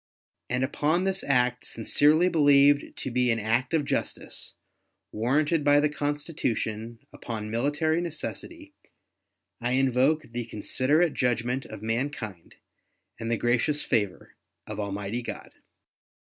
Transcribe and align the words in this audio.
And 0.49 0.63
upon 0.63 1.03
this 1.03 1.23
act, 1.23 1.63
sincerely 1.63 2.27
believed 2.27 2.97
to 2.97 3.11
be 3.11 3.29
an 3.29 3.37
act 3.37 3.71
of 3.71 3.85
justice, 3.85 4.55
warranted 5.11 5.63
by 5.63 5.79
the 5.79 5.89
Constitution, 5.89 6.97
upon 7.13 7.51
military 7.51 8.01
necessity, 8.01 8.73
I 9.61 9.73
invoke 9.73 10.23
the 10.31 10.45
considerate 10.47 11.13
judgment 11.13 11.65
of 11.65 11.83
mankind 11.83 12.55
and 13.19 13.29
the 13.29 13.37
gracious 13.37 13.83
favor 13.83 14.33
of 14.65 14.79
Almighty 14.79 15.21
God. 15.21 15.51